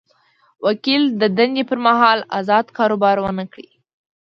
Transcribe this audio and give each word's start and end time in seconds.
وکیل 0.65 1.03
د 1.21 1.23
دندې 1.37 1.63
پر 1.69 1.77
مهال 1.85 2.19
ازاد 2.39 2.65
کاروبار 2.77 3.15
ونه 3.19 3.45
کړي. 3.53 3.69